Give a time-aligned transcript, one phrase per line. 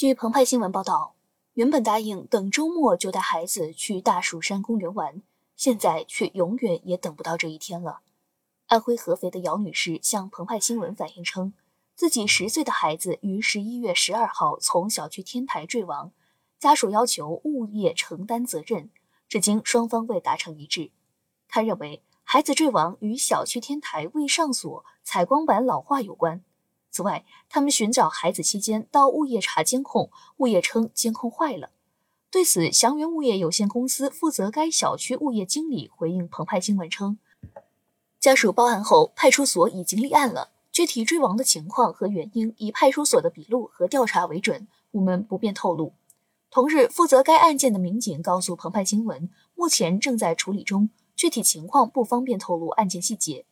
[0.00, 1.14] 据澎湃新闻报道，
[1.52, 5.20] 原本答应等周末就带孩子去大蜀山公园玩，
[5.56, 8.00] 现在却永远也等不到这一天了。
[8.68, 11.52] 安徽合肥的姚女士向澎湃新闻反映称，
[11.94, 16.12] 自己十岁的孩子于十一月十二号从小区天台坠亡，
[16.58, 18.90] 家属要求物业承担责任，
[19.28, 20.92] 至今双方未达成一致。
[21.46, 26.42] 她认为，孩子坠亡与小区天台未上锁、采光板老化有关。
[26.90, 31.70] 此外，他们寻找孩子期间到物业查监控，物业称监控坏了。
[32.32, 37.18] 对此，祥源物业有限公司负责该小区物业经理回应澎湃新闻称，
[38.18, 45.92] 家属报案后，派出所已经立案了，具体坠亡的情况和原因以派出所的笔录和调查为准，我们不便透露。
[46.50, 53.44] 同日，负责该案件的民警告诉澎湃新闻，目前正在处理中，具体情况不方便透露案件细节。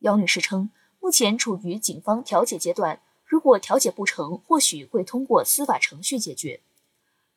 [0.00, 0.70] 姚女士称。
[1.02, 6.60] 目前处于警方调解阶段，如果调解不成，或许会通过司法程序解决。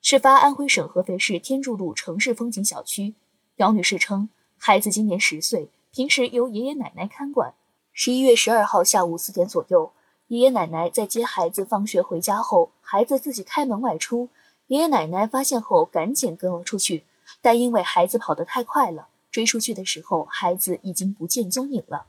[0.04, 3.16] 事发安徽省合肥市天柱路城市风景小区，
[3.56, 7.56] 姚女士称，孩子今年十岁，平时由爷爷奶奶看管。
[7.92, 9.92] 十一月十二号下午四点左右，
[10.28, 14.30] 爷爷奶奶在接孩子放学回家后，孩子自己开门外出，
[14.68, 17.04] 爷爷奶奶发现后赶紧跟了出去，
[17.42, 22.06] 但因为孩子跑得太快了，追出去的时候，孩子已经不见踪影了。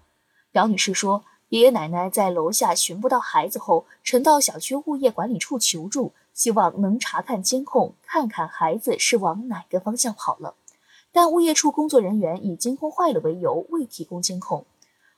[0.52, 1.24] 姚女士说。
[1.50, 10.54] 爷爷奶奶在楼下寻不到孩子后，曾到小区物业管理处求助，希望能查看监控，看看孩子是往哪个方向跑了。
[11.12, 14.66] 但物业处工作人员以监控坏了为由，未提供监控。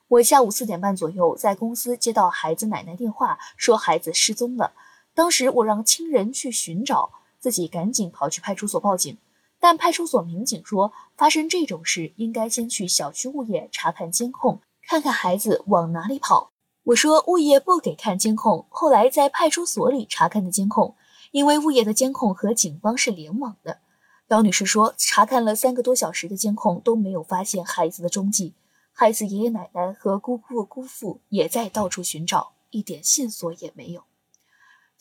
[0.08, 4.72] 我下午四点半左右在公司接到孩子奶奶电话，说孩子失踪了。
[5.14, 9.16] 当时我让亲人去寻找，自己赶紧跑去派出所报警。
[9.58, 14.60] 但派出所民警说，发生这种事应该先去小区物业查看监控。
[14.88, 16.50] 看看孩子往哪里跑。
[16.82, 20.94] 我说物业不给看监控，后来在派出所里查看的监控，
[21.30, 23.80] 因为物业的监控和警方是联网的。
[24.28, 28.54] 姚女士说，查看了三个多小时的监控都没有发现孩子的踪迹，
[28.94, 34.04] 孩子爷爷奶奶和姑姑姑父也在到处寻找，一点线索也没有。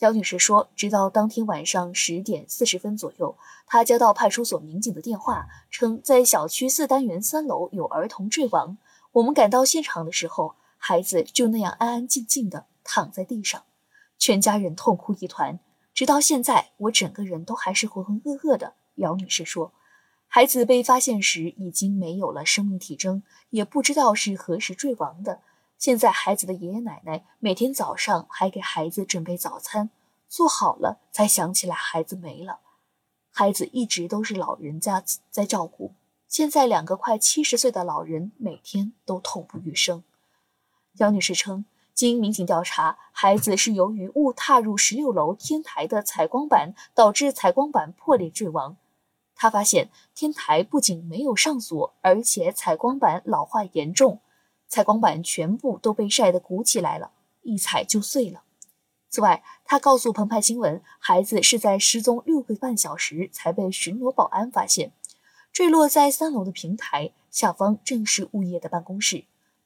[0.00, 3.34] 姚女士说，直到当天晚上十点四十分左右，
[3.66, 8.76] 她接到派出所民警的电话，称在小区四单元三楼有儿童坠亡。
[9.18, 13.64] 我们赶到现场的时候，孩子就那样安安静静地躺在地上，
[14.16, 15.58] 全家人痛哭一团。
[15.92, 18.74] 直到现在，我整个人都还是浑浑噩噩的。
[18.96, 19.72] 姚女士说，
[20.28, 25.40] 孩子被发现时已经没有了生命体征，也不知道是何时坠亡的。
[25.78, 29.90] 现在，孩子的爷爷奶奶每天早上还给孩子准备早餐，
[30.28, 32.60] 做好了才想起来孩子没了。
[33.32, 35.94] 孩子一直都是老人家在照顾。
[36.28, 40.04] 现在，两个快七十岁的老人每天都痛不欲生。
[40.98, 48.76] 杨女士称，经民警调查，孩子是由于误踏入十六楼天台的采光板，导致采光板破裂坠亡。
[49.34, 54.20] 她发现天台不仅没有上锁，而且采光板老化严重，
[54.68, 58.42] 采光板全部都被晒得鼓起来了，一踩就碎了。
[59.08, 64.92] 此外，她告诉澎湃新闻，孩子是在失踪六个半小时才被巡逻保安发现。
[65.52, 69.24] 坠落在三楼的平台下方，正是物业的办公室。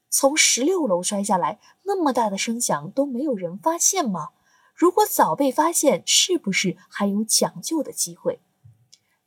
[0.09, 4.31] 从十六楼摔下来，那么大的声响都没有人发现吗？
[4.75, 8.41] 如果早被发现，是不是还有抢救的机会？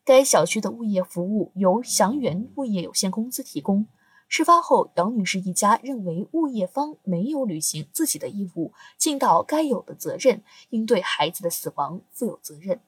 [0.04, 3.88] 该小区的物业服务由祥源物业有限公司提供。
[4.28, 12.80] 事发后，姚女士一家认为物业方没有履行自己的义务，尽到该有的责任，应对孩子的死亡负有责任。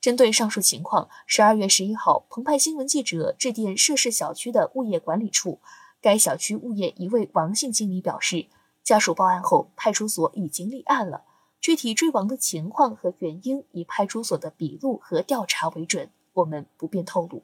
[0.00, 5.58] 针对上述情况，十二月十一号，澎湃新闻记者致电涉事小区的物业管理处，
[6.00, 8.46] 该小区物业一位王姓经理表示，
[8.84, 11.24] 家属报案后，派出所已经立案了，
[11.60, 17.42] 具体坠亡的情况和原因以派出所的笔录和调查为准，我们不便透露。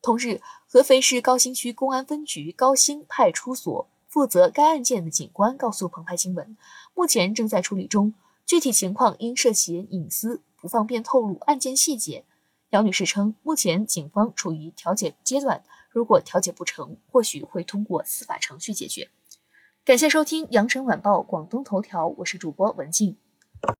[0.00, 6.56] 同日，合肥市高新区公安分局高新派出所负责该案件的警官告诉澎湃新闻，
[6.94, 8.14] 目前正在处理中，
[8.46, 10.42] 具体情况因涉嫌隐私。
[10.66, 12.24] 不方便透露案件细节。
[12.70, 19.08] 姚女士称，目前警方处于调解阶段，如果调解不成，或许会通过司法程序解决。
[19.84, 23.16] 感谢收听羊城晚报广东头条，我是主播文静。